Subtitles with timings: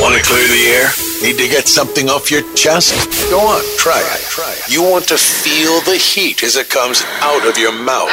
[0.00, 0.88] Want to clear the air?
[1.22, 2.94] Need to get something off your chest?
[3.30, 4.72] Go on, try it.
[4.72, 8.10] You want to feel the heat as it comes out of your mouth.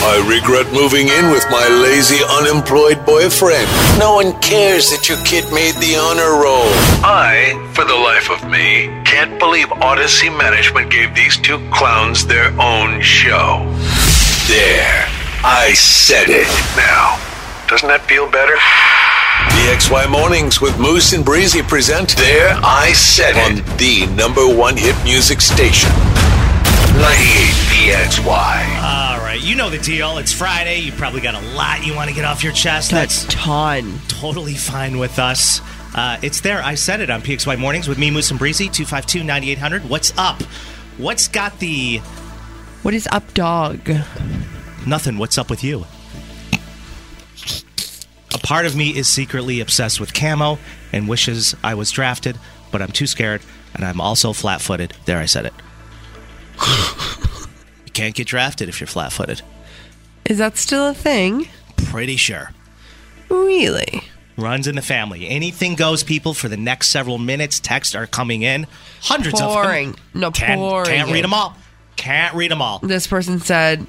[0.00, 3.66] I regret moving in with my lazy, unemployed boyfriend.
[3.98, 6.70] No one cares that your kid made the honor roll.
[7.02, 12.54] I, for the life of me, can't believe Odyssey Management gave these two clowns their
[12.60, 13.66] own show.
[14.46, 15.04] There.
[15.42, 16.46] I said it.
[16.76, 17.18] Now,
[17.66, 18.56] doesn't that feel better?
[19.46, 24.76] PXY Mornings with Moose and Breezy present There I Said It on the number one
[24.76, 25.88] hit music station.
[26.98, 28.26] 98 PXY.
[28.26, 30.18] All right, you know the deal.
[30.18, 30.80] It's Friday.
[30.80, 32.90] You probably got a lot you want to get off your chest.
[32.90, 34.00] That's ton.
[34.08, 35.60] totally fine with us.
[35.94, 36.60] Uh, it's there.
[36.62, 39.88] I said it on PXY Mornings with me, Moose and Breezy, 252 9800.
[39.88, 40.42] What's up?
[40.98, 41.98] What's got the.
[42.82, 43.88] What is up, dog?
[44.86, 45.16] Nothing.
[45.16, 45.86] What's up with you?
[48.34, 50.58] A part of me is secretly obsessed with camo
[50.92, 52.38] and wishes I was drafted,
[52.70, 53.40] but I'm too scared,
[53.74, 54.94] and I'm also flat footed.
[55.06, 55.54] There, I said it.
[57.86, 59.42] you can't get drafted if you're flat footed.
[60.26, 61.48] Is that still a thing?
[61.76, 62.50] Pretty sure.
[63.30, 64.02] Really?
[64.36, 65.26] Runs in the family.
[65.28, 67.58] Anything goes, people, for the next several minutes.
[67.60, 68.66] Texts are coming in.
[69.00, 69.90] Hundreds Pouring.
[69.90, 70.04] of them.
[70.20, 70.86] No, Can't, pouring.
[70.86, 71.56] can't read them all.
[71.96, 72.78] Can't read them all.
[72.78, 73.84] This person said,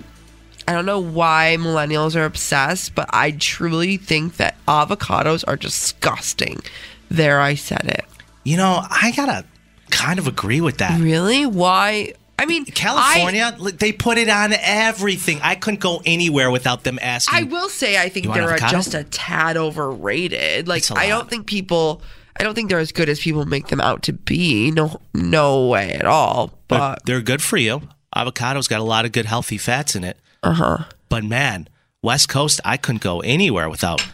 [0.70, 6.62] I don't know why millennials are obsessed, but I truly think that avocados are disgusting.
[7.10, 8.06] There, I said it.
[8.44, 9.46] You know, I gotta
[9.90, 11.02] kind of agree with that.
[11.02, 11.48] Really?
[11.48, 12.14] Why?
[12.38, 15.40] I mean, California, li- they put it on everything.
[15.42, 17.40] I couldn't go anywhere without them asking.
[17.40, 20.68] I will say I think they're just a tad overrated.
[20.68, 22.04] Like I don't think people
[22.40, 24.70] I don't think they're as good as people make them out to be.
[24.70, 26.54] No no way at all.
[26.68, 27.82] But But they're good for you.
[28.16, 30.16] Avocado's got a lot of good healthy fats in it.
[30.44, 30.86] Uh-huh.
[31.10, 31.68] But man,
[32.02, 34.06] West Coast, I couldn't go anywhere without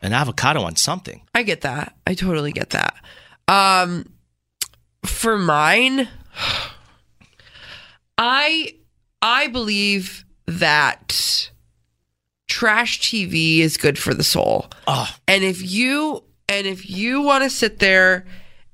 [0.00, 1.22] an avocado on something.
[1.34, 1.94] I get that.
[2.06, 2.94] I totally get that.
[3.48, 4.06] Um
[5.04, 6.08] for mine
[8.18, 8.74] I
[9.22, 11.50] I believe that
[12.48, 14.66] trash TV is good for the soul.
[14.86, 18.24] Oh, And if you and if you want to sit there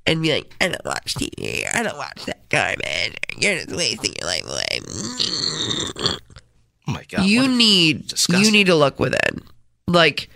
[0.05, 4.13] and be like, I don't watch TV, I don't watch that garbage, you're just wasting
[4.19, 6.19] your life away.
[7.17, 7.25] God.
[7.25, 8.45] you need disgusting.
[8.45, 9.41] you need to look within.
[9.87, 10.29] Like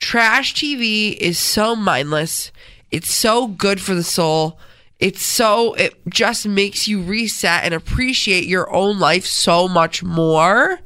[0.00, 2.52] trash TV is so mindless.
[2.90, 4.58] It's so good for the soul.
[4.98, 10.78] It's so it just makes you reset and appreciate your own life so much more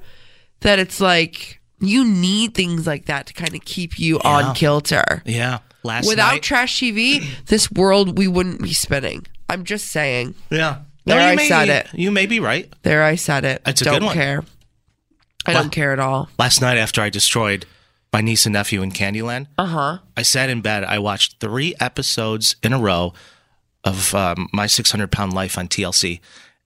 [0.60, 4.30] that it's like you need things like that to kind of keep you Yeah.
[4.30, 5.22] on kilter.
[5.26, 5.58] yeah.
[5.82, 9.24] Last Without night, trash TV, this world we wouldn't be spinning.
[9.48, 10.34] I'm just saying.
[10.50, 10.78] yeah.
[11.04, 11.86] There, you I may said it.
[11.92, 12.72] You may be right.
[12.82, 13.62] There, I said it.
[13.64, 14.14] It's a don't good one.
[14.14, 14.42] care.
[15.48, 16.28] I don't care at all.
[16.38, 17.66] Last night, after I destroyed
[18.12, 19.98] my niece and nephew in Candyland, Uh huh.
[20.16, 20.84] I sat in bed.
[20.84, 23.12] I watched three episodes in a row
[23.84, 26.20] of um, my 600 pound life on TLC.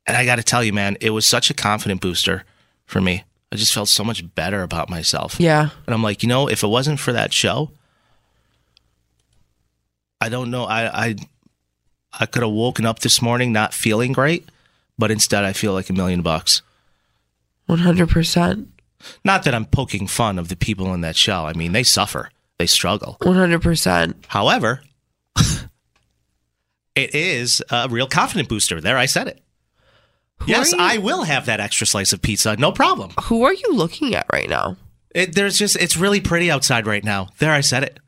[0.07, 2.45] And I got to tell you, man, it was such a confident booster
[2.87, 3.25] for me.
[3.53, 5.37] I just felt so much better about myself.
[5.39, 5.71] Yeah.
[5.87, 7.71] And I'm like, you know, if it wasn't for that show,
[10.21, 10.65] I don't know.
[10.65, 11.17] I I,
[12.21, 14.49] I could have woken up this morning not feeling great,
[14.99, 16.63] but instead I feel like a million bucks.
[17.71, 18.67] One hundred percent.
[19.25, 21.47] Not that I'm poking fun of the people in that show.
[21.47, 22.29] I mean, they suffer,
[22.59, 23.17] they struggle.
[23.23, 24.25] One hundred percent.
[24.27, 24.83] However,
[26.97, 28.81] it is a real confident booster.
[28.81, 29.41] There, I said it.
[30.47, 32.57] yes, I will have that extra slice of pizza.
[32.57, 33.13] No problem.
[33.27, 34.77] Who are you looking at right now?
[35.15, 37.29] It, there's just, it's really pretty outside right now.
[37.39, 38.01] There, I said it.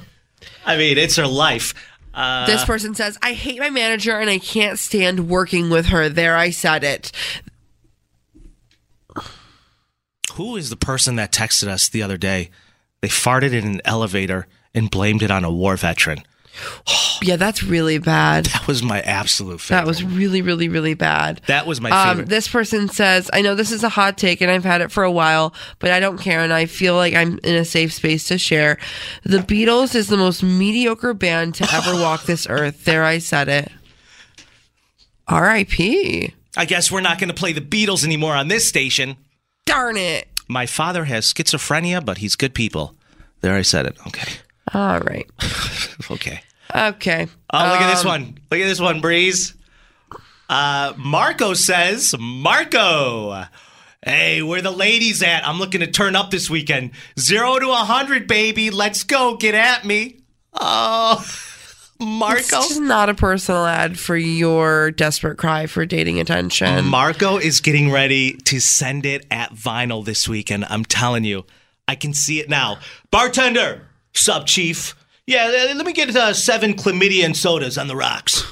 [0.66, 1.74] I mean, it's her life.
[2.14, 6.10] Uh, This person says, I hate my manager and I can't stand working with her.
[6.10, 7.12] There, I said it.
[10.36, 12.50] Who is the person that texted us the other day?
[13.02, 16.20] They farted in an elevator and blamed it on a war veteran.
[17.22, 18.46] Yeah, that's really bad.
[18.48, 19.78] That was my absolute favorite.
[19.82, 21.40] That was really, really, really bad.
[21.48, 22.30] that was my Um, favorite.
[22.30, 25.04] this person says, I know this is a hot take and I've had it for
[25.06, 28.26] a while, but I don't care and I feel like I'm in a safe space
[28.26, 28.78] to share.
[29.24, 32.84] The Beatles is the most mediocre band to ever walk this earth.
[32.84, 33.72] There, I said it.
[35.28, 36.34] R.I.P.
[36.58, 39.16] I guess we're not going to play the Beatles anymore on this station.
[39.66, 40.28] Darn it.
[40.48, 42.96] My father has schizophrenia, but he's good people.
[43.42, 43.98] There, I said it.
[44.08, 44.32] Okay.
[44.74, 45.30] All right.
[46.12, 46.42] Okay.
[46.76, 47.28] Okay.
[47.52, 48.22] Oh, look at this Um, one.
[48.52, 49.56] Look at this one, Breeze.
[50.48, 53.46] Uh, Marco says, Marco,
[54.04, 55.48] hey, where the ladies at?
[55.48, 56.92] I'm looking to turn up this weekend.
[57.18, 58.70] Zero to a hundred, baby.
[58.70, 59.36] Let's go.
[59.38, 60.20] Get at me.
[60.54, 61.26] Oh,
[62.00, 62.42] Marco.
[62.42, 66.86] Just not a personal ad for your desperate cry for dating attention.
[66.86, 70.66] Marco is getting ready to send it at vinyl this weekend.
[70.70, 71.46] I'm telling you,
[71.88, 72.80] I can see it now.
[73.12, 74.96] Bartender, sub chief.
[75.26, 78.44] Yeah, let let me get uh, seven chlamydia and sodas on the rocks.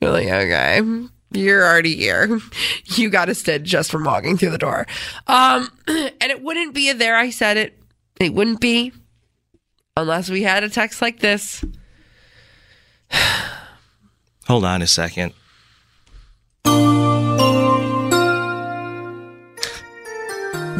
[0.00, 0.80] You're like, okay,
[1.32, 2.40] you're already here.
[2.84, 4.86] You got a stitch just from walking through the door.
[5.26, 7.16] Um, and it wouldn't be a there.
[7.16, 7.78] I said it.
[8.20, 8.92] It wouldn't be
[9.96, 11.64] unless we had a text like this.
[14.46, 15.32] Hold on a second.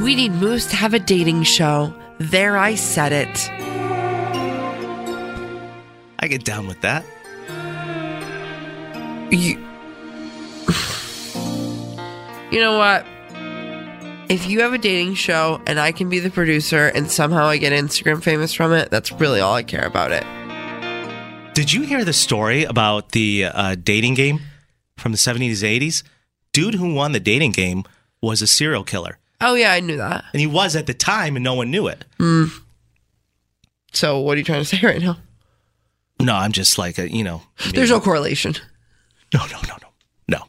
[0.03, 1.93] We need Moose to have a dating show.
[2.19, 3.51] There, I said it.
[6.21, 7.05] I get down with that.
[9.31, 9.59] You,
[12.51, 13.05] you know what?
[14.29, 17.57] If you have a dating show and I can be the producer and somehow I
[17.57, 20.25] get Instagram famous from it, that's really all I care about it.
[21.59, 24.43] Did you hear the story about the uh, dating game
[24.97, 26.05] from the 70s, 80s?
[26.53, 27.83] Dude who won the dating game
[28.23, 29.19] was a serial killer.
[29.41, 30.25] Oh yeah, I knew that.
[30.33, 32.05] And he was at the time, and no one knew it.
[33.93, 35.17] So what are you trying to say right now?
[36.21, 37.43] No, I'm just like, a, you know.
[37.75, 38.55] There's no correlation.
[39.35, 39.89] No, no, no, no,
[40.29, 40.45] no.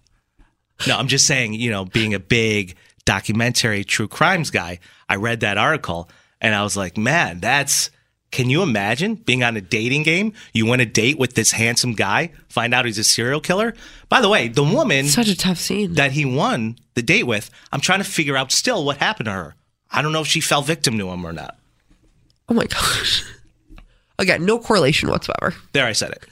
[0.85, 4.77] No, I'm just saying, you know, being a big documentary true crimes guy,
[5.09, 6.07] I read that article
[6.39, 7.89] and I was like, man, that's.
[8.31, 10.33] Can you imagine being on a dating game?
[10.53, 13.73] You want to date with this handsome guy, find out he's a serial killer?
[14.07, 15.93] By the way, the woman Such a tough scene.
[15.95, 19.31] that he won the date with, I'm trying to figure out still what happened to
[19.31, 19.55] her.
[19.91, 21.57] I don't know if she fell victim to him or not.
[22.49, 23.23] oh my gosh.
[24.19, 25.55] Again, no correlation whatsoever.
[25.73, 26.23] There, I said it.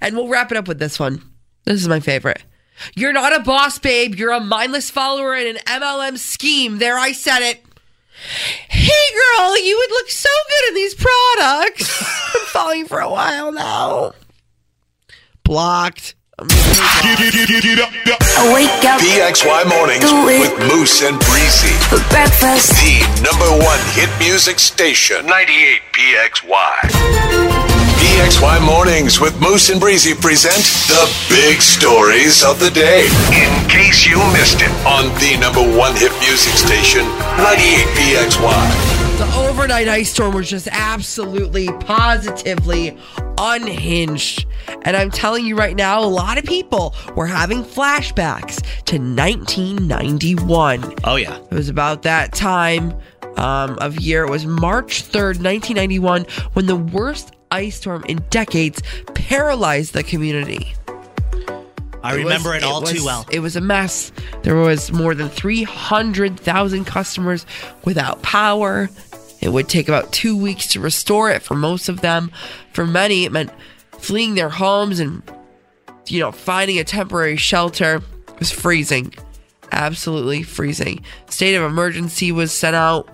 [0.00, 1.22] And we'll wrap it up with this one.
[1.64, 2.42] This is my favorite.
[2.96, 4.16] You're not a boss, babe.
[4.16, 6.78] You're a mindless follower in an MLM scheme.
[6.78, 7.64] There, I said it.
[8.68, 11.98] Hey, girl, you would look so good in these products.
[12.32, 14.12] Been following you for a while now.
[15.44, 16.14] Blocked.
[16.38, 21.74] I'm I wake up PXY Mornings with Moose and Breezy.
[21.88, 22.72] for breakfast.
[22.80, 25.26] The number one hit music station.
[25.26, 27.71] 98 PXY.
[28.02, 30.56] PXY Mornings with Moose and Breezy present
[30.88, 33.06] the big stories of the day.
[33.30, 37.02] In case you missed it on the number one hit music station,
[37.38, 39.18] 98 PXY.
[39.18, 42.98] The overnight ice storm was just absolutely, positively
[43.38, 44.46] unhinged.
[44.82, 50.94] And I'm telling you right now, a lot of people were having flashbacks to 1991.
[51.04, 51.36] Oh, yeah.
[51.36, 53.00] It was about that time
[53.36, 54.24] um, of year.
[54.24, 58.82] It was March 3rd, 1991, when the worst ice storm in decades
[59.14, 60.74] paralyzed the community.
[62.02, 63.26] I was- remember it, all was- too well.
[63.30, 64.10] It was a mess.
[64.42, 67.46] There was more than 300,000 customers
[67.84, 68.90] without power.
[69.40, 72.30] It would take about two weeks to restore it for most of them.
[72.72, 73.50] For many, it meant
[73.98, 75.22] fleeing their homes and,
[76.08, 78.02] you know, finding a temporary shelter.
[78.28, 79.14] It was freezing.
[79.70, 81.00] Absolutely freezing.
[81.28, 83.08] State of emergency was sent out.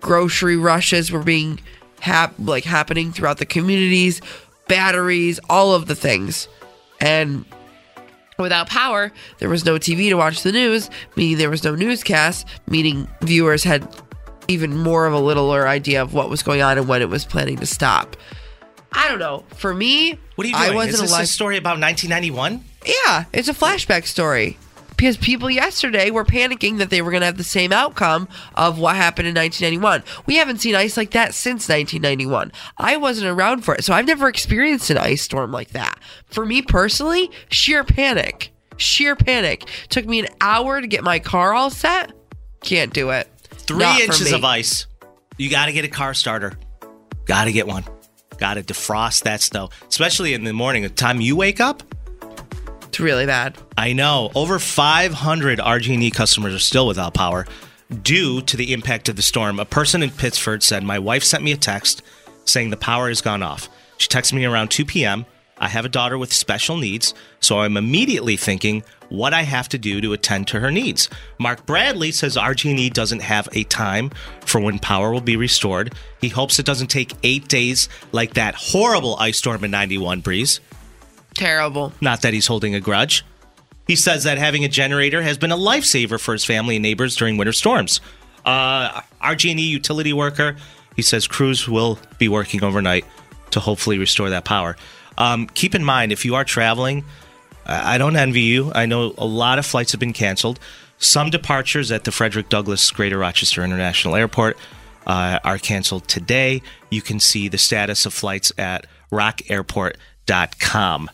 [0.00, 1.58] Grocery rushes were being
[2.00, 4.20] hap- like happening throughout the communities.
[4.68, 6.48] Batteries, all of the things.
[7.00, 7.44] And
[8.38, 12.46] Without power, there was no TV to watch the news, meaning there was no newscast,
[12.68, 13.88] meaning viewers had
[14.46, 17.24] even more of a littler idea of what was going on and when it was
[17.24, 18.14] planning to stop.
[18.92, 19.42] I don't know.
[19.56, 20.76] For me, What are you I doing?
[20.76, 21.22] wasn't Is this alive.
[21.24, 22.62] a story about 1991?
[22.84, 24.58] Yeah, it's a flashback story.
[24.96, 28.78] Because people yesterday were panicking that they were going to have the same outcome of
[28.78, 30.02] what happened in 1991.
[30.26, 32.52] We haven't seen ice like that since 1991.
[32.78, 35.98] I wasn't around for it, so I've never experienced an ice storm like that.
[36.26, 38.52] For me personally, sheer panic.
[38.78, 39.68] Sheer panic.
[39.88, 42.12] Took me an hour to get my car all set.
[42.62, 43.28] Can't do it.
[43.50, 44.86] Three Not inches of ice.
[45.38, 46.54] You got to get a car starter.
[47.26, 47.84] Got to get one.
[48.38, 50.82] Got to defrost that snow, especially in the morning.
[50.82, 51.82] The time you wake up,
[52.96, 53.58] It's really bad.
[53.76, 57.46] I know over 500 RG&E customers are still without power
[58.02, 59.60] due to the impact of the storm.
[59.60, 62.00] A person in Pittsford said, "My wife sent me a text
[62.46, 63.68] saying the power has gone off.
[63.98, 65.26] She texted me around 2 p.m.
[65.58, 69.78] I have a daughter with special needs, so I'm immediately thinking what I have to
[69.78, 74.10] do to attend to her needs." Mark Bradley says RG&E doesn't have a time
[74.46, 75.94] for when power will be restored.
[76.22, 80.60] He hopes it doesn't take 8 days like that horrible ice storm in 91 breeze.
[81.36, 81.92] Terrible.
[82.00, 83.24] Not that he's holding a grudge.
[83.86, 87.14] He says that having a generator has been a lifesaver for his family and neighbors
[87.14, 88.00] during winter storms.
[88.44, 90.56] Uh, RG&E utility worker,
[90.96, 93.04] he says crews will be working overnight
[93.50, 94.76] to hopefully restore that power.
[95.18, 97.04] Um, keep in mind, if you are traveling,
[97.64, 98.72] I don't envy you.
[98.74, 100.58] I know a lot of flights have been canceled.
[100.98, 104.56] Some departures at the Frederick Douglass Greater Rochester International Airport
[105.06, 106.62] uh, are canceled today.
[106.90, 111.10] You can see the status of flights at rockairport.com.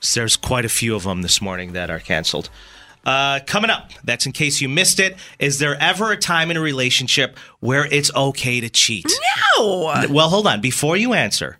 [0.00, 2.50] So there's quite a few of them this morning that are canceled.
[3.04, 5.16] Uh, coming up, that's in case you missed it.
[5.38, 9.06] Is there ever a time in a relationship where it's okay to cheat?
[9.58, 10.04] No.
[10.10, 10.60] Well, hold on.
[10.60, 11.58] Before you answer,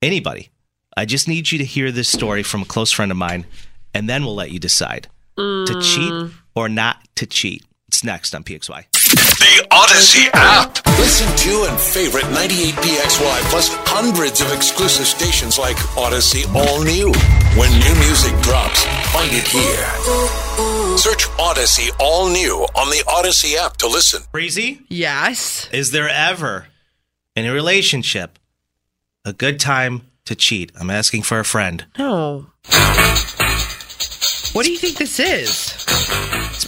[0.00, 0.48] anybody,
[0.96, 3.46] I just need you to hear this story from a close friend of mine,
[3.94, 7.64] and then we'll let you decide to cheat or not to cheat.
[7.88, 8.84] It's next on PXY.
[9.12, 10.76] The Odyssey app.
[10.98, 17.12] Listen to and favorite 98PXY plus hundreds of exclusive stations like Odyssey All New.
[17.56, 20.98] When new music drops, find it here.
[20.98, 24.22] Search Odyssey All New on the Odyssey app to listen.
[24.30, 25.68] Breezy, Yes.
[25.72, 26.66] is there ever
[27.34, 28.38] in a relationship
[29.24, 30.70] a good time to cheat?
[30.78, 31.86] I'm asking for a friend.
[31.98, 32.46] No.
[34.52, 35.74] What do you think this is?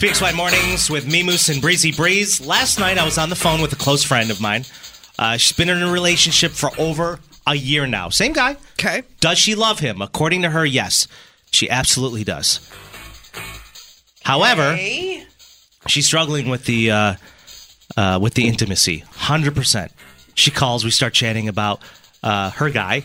[0.01, 2.41] PXY Mornings with Moose and Breezy Breeze.
[2.41, 4.65] Last night I was on the phone with a close friend of mine.
[5.19, 8.09] Uh, she's been in a relationship for over a year now.
[8.09, 8.57] Same guy.
[8.79, 9.03] Okay.
[9.19, 10.01] Does she love him?
[10.01, 11.07] According to her, yes.
[11.51, 12.67] She absolutely does.
[14.23, 15.23] However, Hey.
[15.85, 17.15] she's struggling with the uh,
[17.95, 19.03] uh, with the intimacy.
[19.11, 19.91] Hundred percent.
[20.33, 20.83] She calls.
[20.83, 21.79] We start chatting about
[22.23, 23.03] uh, her guy,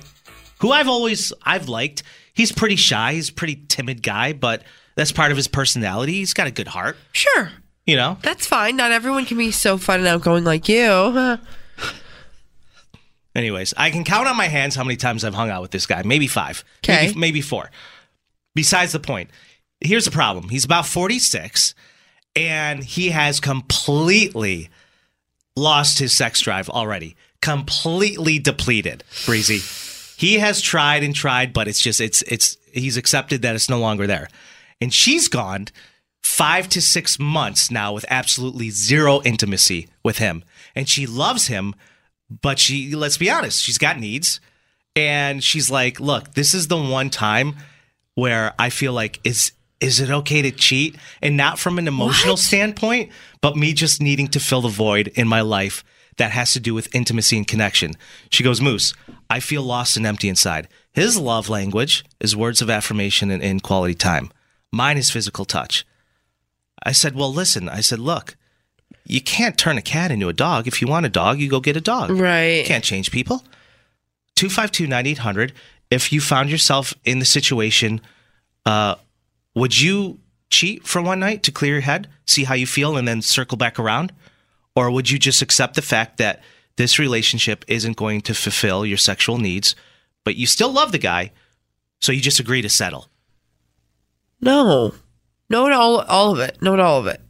[0.61, 2.03] who I've always I've liked.
[2.33, 3.13] He's pretty shy.
[3.13, 4.63] He's a pretty timid guy, but
[4.97, 6.15] that's part of his personality.
[6.15, 6.97] He's got a good heart.
[7.13, 7.53] Sure.
[7.87, 8.19] You know.
[8.23, 8.77] That's fine.
[8.77, 11.39] Not everyone can be so fun and outgoing like you.
[13.35, 15.87] Anyways, I can count on my hands how many times I've hung out with this
[15.87, 16.03] guy.
[16.03, 16.65] Maybe five.
[16.79, 17.09] Okay.
[17.09, 17.71] Maybe, maybe four.
[18.55, 19.31] Besides the point.
[19.81, 20.49] Here's the problem.
[20.49, 21.75] He's about 46
[22.35, 24.71] and he has completely
[25.55, 27.17] lost his sex drive already.
[27.43, 29.61] Completely depleted, Breezy.
[30.17, 33.79] He has tried and tried, but it's just it's it's he's accepted that it's no
[33.79, 34.29] longer there.
[34.81, 35.69] And she's gone
[36.23, 40.45] five to six months now with absolutely zero intimacy with him.
[40.75, 41.75] And she loves him,
[42.43, 44.41] but she let's be honest, she's got needs.
[44.95, 47.57] And she's like, look, this is the one time
[48.15, 50.97] where I feel like is is it okay to cheat?
[51.21, 55.29] And not from an emotional standpoint, but me just needing to fill the void in
[55.29, 55.85] my life
[56.17, 57.93] that has to do with intimacy and connection.
[58.31, 58.95] She goes, Moose,
[59.29, 60.69] I feel lost and empty inside.
[60.93, 64.31] His love language is words of affirmation and, and quality time.
[64.73, 65.87] Mine is physical touch.
[66.83, 68.37] I said, Well, listen, I said, look,
[69.05, 70.67] you can't turn a cat into a dog.
[70.67, 72.11] If you want a dog, you go get a dog.
[72.11, 72.59] Right.
[72.59, 73.45] You can't change people.
[74.37, 75.53] 252 9800.
[75.91, 78.01] If you found yourself in the situation,
[78.65, 78.97] uh,
[79.55, 80.19] would you
[80.51, 83.57] cheat for one night to clear your head, see how you feel, and then circle
[83.57, 84.13] back around?
[84.75, 86.43] Or would you just accept the fact that
[86.77, 89.75] this relationship isn't going to fulfill your sexual needs,
[90.25, 91.33] but you still love the guy,
[92.01, 93.09] so you just agree to settle?
[94.41, 94.95] No.
[95.49, 96.59] No to all, all of it.
[96.61, 97.21] No to all of it.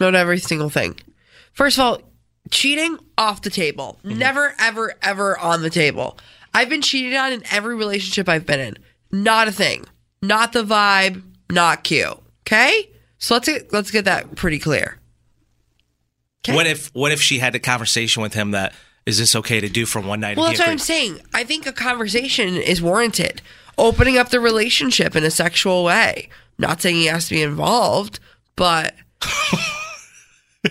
[0.00, 0.96] No to every single thing.
[1.52, 2.02] First of all,
[2.50, 3.98] cheating off the table.
[4.04, 4.18] Mm-hmm.
[4.18, 6.18] Never, ever, ever on the table.
[6.52, 8.76] I've been cheated on in every relationship I've been in.
[9.10, 9.84] Not a thing.
[10.22, 11.22] Not the vibe.
[11.50, 12.18] Not cute.
[12.46, 12.90] Okay?
[13.18, 14.98] So let's get, let's get that pretty clear.
[16.44, 16.54] Okay.
[16.54, 18.74] What if what if she had a conversation with him that
[19.06, 20.36] is this okay to do for one night?
[20.36, 21.20] Well, that's what I'm saying.
[21.32, 23.40] I think a conversation is warranted.
[23.78, 26.28] Opening up the relationship in a sexual way.
[26.58, 28.20] Not saying he has to be involved,
[28.56, 28.94] but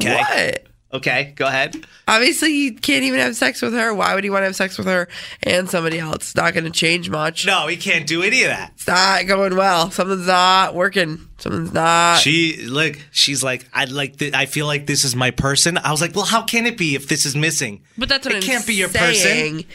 [0.00, 0.16] Okay.
[0.16, 0.64] what?
[0.90, 1.84] Okay, go ahead.
[2.06, 3.92] Obviously, he can't even have sex with her.
[3.92, 5.06] Why would he want to have sex with her
[5.42, 6.14] and somebody else?
[6.16, 7.44] It's not going to change much.
[7.46, 8.72] No, he can't do any of that.
[8.74, 9.90] It's not going well.
[9.90, 11.28] Something's not working.
[11.36, 12.20] Something's not.
[12.20, 15.76] She look, she's like, I like, th- I feel like this is my person.
[15.76, 17.82] I was like, well, how can it be if this is missing?
[17.98, 19.56] But that's what it I'm can't be your saying.
[19.64, 19.70] person.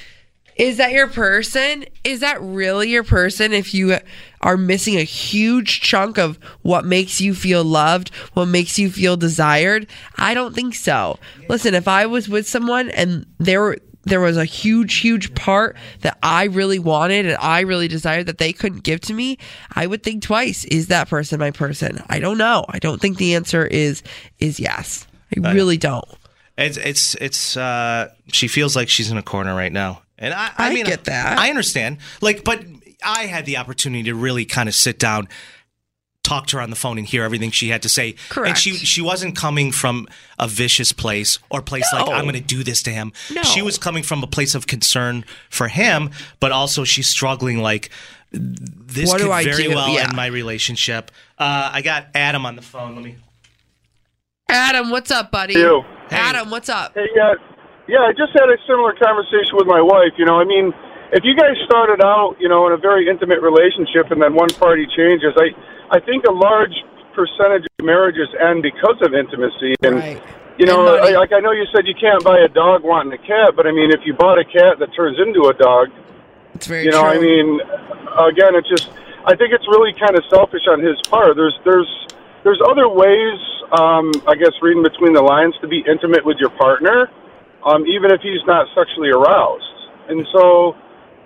[0.55, 1.85] Is that your person?
[2.03, 3.97] Is that really your person if you
[4.41, 9.17] are missing a huge chunk of what makes you feel loved, what makes you feel
[9.17, 9.87] desired?
[10.17, 11.17] I don't think so.
[11.49, 16.17] Listen, if I was with someone and there there was a huge huge part that
[16.21, 19.37] I really wanted and I really desired that they couldn't give to me,
[19.73, 20.65] I would think twice.
[20.65, 22.03] Is that person my person?
[22.09, 22.65] I don't know.
[22.67, 24.03] I don't think the answer is
[24.39, 25.07] is yes.
[25.43, 26.07] I really don't.
[26.57, 27.57] It's it's it's.
[27.57, 30.85] uh She feels like she's in a corner right now, and I, I, I mean,
[30.85, 31.37] get that.
[31.37, 31.97] I understand.
[32.21, 32.63] Like, but
[33.05, 35.27] I had the opportunity to really kind of sit down,
[36.23, 38.13] talk to her on the phone, and hear everything she had to say.
[38.13, 38.27] Correct.
[38.37, 38.57] And Correct.
[38.59, 40.07] she she wasn't coming from
[40.39, 43.11] a vicious place or place like I'm going to do this to him.
[43.31, 43.43] No.
[43.43, 47.89] She was coming from a place of concern for him, but also she's struggling like.
[48.35, 49.75] This What do could I very do?
[49.75, 50.05] well Yeah.
[50.05, 51.11] end my relationship.
[51.37, 52.95] Uh, I got Adam on the phone.
[52.95, 53.17] Let me.
[54.49, 55.53] Adam, what's up, buddy?
[55.53, 55.83] You.
[56.09, 56.15] Hey.
[56.17, 56.93] Adam, what's up?
[56.95, 57.35] Hey, uh,
[57.87, 60.15] yeah, I just had a similar conversation with my wife.
[60.17, 60.71] You know, I mean,
[61.11, 64.49] if you guys started out, you know, in a very intimate relationship and then one
[64.55, 65.51] party changes, I,
[65.91, 66.73] I think a large
[67.13, 69.75] percentage of marriages end because of intimacy.
[69.83, 70.21] And, Right.
[70.57, 70.97] you know.
[70.97, 73.67] I, like I know you said you can't buy a dog wanting a cat, but
[73.67, 75.89] I mean, if you bought a cat that turns into a dog,
[76.55, 77.13] It's very you know, true.
[77.13, 77.59] I mean,
[78.31, 78.89] again, it's just,
[79.25, 81.35] I think it's really kind of selfish on his part.
[81.35, 81.89] There's, there's,
[82.43, 83.39] there's other ways,
[83.71, 87.09] um, I guess, reading between the lines to be intimate with your partner,
[87.65, 89.63] um, even if he's not sexually aroused.
[90.09, 90.75] And so,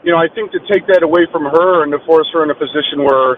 [0.03, 2.51] you know, I think to take that away from her and to force her in
[2.51, 3.37] a position where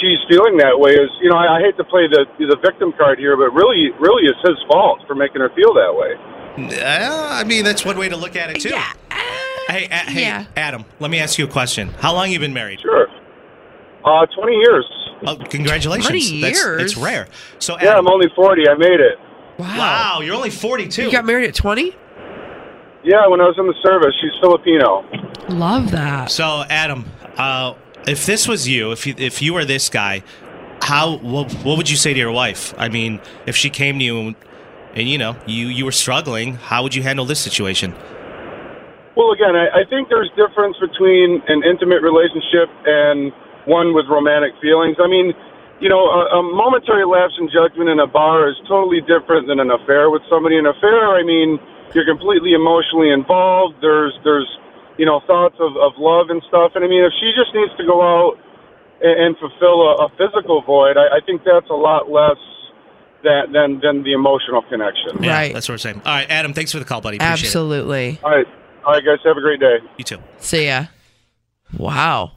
[0.00, 2.92] she's feeling that way is, you know, I, I hate to play the the victim
[2.96, 6.14] card here, but really, really, it's his fault for making her feel that way.
[6.78, 8.70] Uh, I mean, that's one way to look at it too.
[8.70, 8.92] yeah.
[9.68, 10.44] Hey, a- hey, Yeah.
[10.56, 10.84] Adam.
[10.98, 11.88] Let me ask you a question.
[12.00, 12.80] How long you been married?
[12.80, 13.06] Sure.
[14.04, 14.84] Uh, 20 years.
[15.26, 16.06] Oh, congratulations.
[16.08, 16.82] 20 That's years?
[16.82, 17.26] it's rare.
[17.58, 18.68] So, Yeah, Adam, I'm only 40.
[18.68, 19.18] I made it.
[19.58, 19.66] Wow.
[19.76, 21.02] wow, you're only 42.
[21.02, 21.94] You got married at 20?
[23.08, 25.00] Yeah, when I was in the service, she's Filipino.
[25.48, 26.30] Love that.
[26.30, 27.08] so, Adam,
[27.40, 27.72] uh,
[28.06, 30.22] if this was you, if you, if you were this guy,
[30.82, 32.74] how what, what would you say to your wife?
[32.76, 34.36] I mean, if she came to you and,
[34.92, 37.96] and you know you you were struggling, how would you handle this situation?
[39.16, 43.32] Well, again, I, I think there's difference between an intimate relationship and
[43.64, 45.00] one with romantic feelings.
[45.00, 45.32] I mean,
[45.80, 49.60] you know, a, a momentary lapse in judgment in a bar is totally different than
[49.60, 50.58] an affair with somebody.
[50.58, 51.58] An affair, I mean,
[51.94, 53.76] you're completely emotionally involved.
[53.80, 54.48] There's, there's,
[54.98, 56.72] you know, thoughts of, of love and stuff.
[56.74, 58.38] And I mean, if she just needs to go out
[59.00, 62.38] and, and fulfill a, a physical void, I, I think that's a lot less
[63.22, 65.22] than, than than the emotional connection.
[65.22, 65.52] Yeah, Right.
[65.52, 66.02] That's what we're saying.
[66.04, 67.16] All right, Adam, thanks for the call, buddy.
[67.16, 68.18] Appreciate Absolutely.
[68.22, 68.46] All right,
[68.84, 69.78] all right, guys, have a great day.
[69.96, 70.18] You too.
[70.38, 70.86] See ya.
[71.76, 72.32] Wow.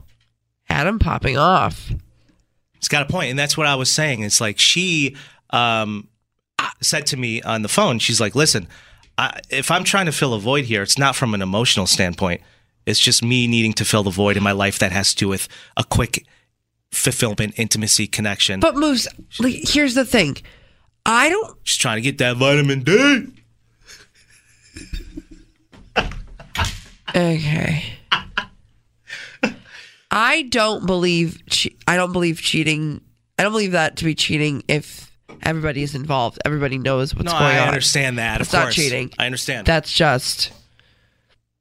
[0.70, 1.92] Adam popping off.
[2.76, 4.22] It's got a point, and that's what I was saying.
[4.24, 5.16] It's like she
[5.52, 6.08] um,
[6.82, 8.00] said to me on the phone.
[8.00, 8.68] She's like, "Listen,
[9.18, 12.42] I, if I'm trying to fill a void here, it's not from an emotional standpoint.
[12.86, 15.28] It's just me needing to fill the void in my life that has to do
[15.28, 15.48] with
[15.78, 16.26] a quick
[16.92, 18.60] fulfillment, intimacy, connection.
[18.60, 19.08] But Moose,
[19.40, 20.38] like, here's the thing.
[21.06, 23.28] I don't She's trying to get that vitamin D.
[27.16, 27.84] Okay.
[30.10, 33.02] I don't believe che- I don't believe cheating.
[33.38, 35.11] I don't believe that to be cheating if
[35.44, 36.40] everybody is involved.
[36.46, 37.66] Everybody knows what's No, going I on.
[37.66, 38.42] I understand that.
[38.42, 39.12] It's of not course, cheating.
[39.18, 39.68] I understand.
[39.68, 40.52] That's just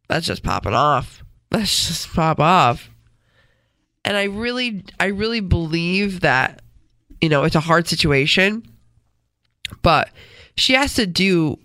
[0.09, 1.23] that's just popping off.
[1.51, 2.91] That's just pop off.
[4.05, 6.63] And I really I really believe that
[7.21, 8.63] you know, it's a hard situation,
[9.83, 10.11] but
[10.57, 11.59] she has to do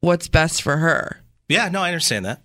[0.00, 1.20] what's best for her.
[1.48, 2.42] yeah, no, I understand that.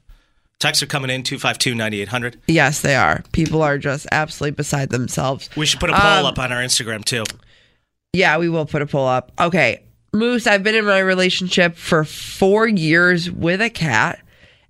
[0.58, 2.42] Texts are coming in 252 9800.
[2.48, 3.24] Yes, they are.
[3.34, 5.50] People are just absolutely beside themselves.
[5.56, 7.24] We should put a poll Um, up on our Instagram too.
[8.16, 9.32] Yeah, we will put a poll up.
[9.40, 9.84] Okay.
[10.14, 14.20] Moose, I've been in my relationship for four years with a cat,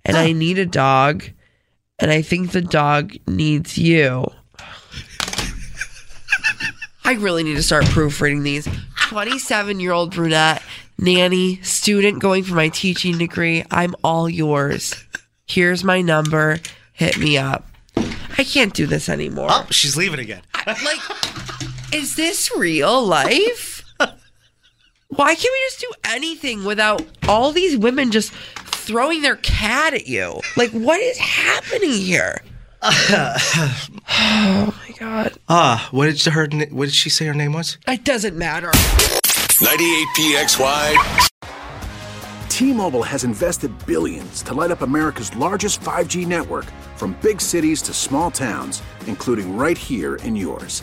[0.04, 1.22] and I need a dog,
[2.00, 4.26] and I think the dog needs you.
[7.04, 8.68] I really need to start proofreading these.
[9.10, 10.60] 27 year old brunette,
[10.98, 13.64] nanny, student going for my teaching degree.
[13.70, 14.92] I'm all yours.
[15.46, 16.58] Here's my number.
[16.94, 17.64] Hit me up.
[17.96, 19.46] I can't do this anymore.
[19.50, 20.42] Oh, she's leaving again.
[20.66, 20.98] Like,
[21.92, 23.82] is this real life?
[25.08, 30.08] Why can't we just do anything without all these women just throwing their cat at
[30.08, 30.40] you?
[30.56, 32.42] Like, what is happening here?
[32.82, 33.36] oh
[34.08, 35.32] my god!
[35.48, 36.48] Ah, what did her?
[36.70, 37.78] What did she say her name was?
[37.88, 38.70] It doesn't matter.
[38.72, 41.28] 98PXY.
[42.48, 47.94] T-Mobile has invested billions to light up America's largest 5G network from big cities to
[47.94, 50.82] small towns, including right here in yours.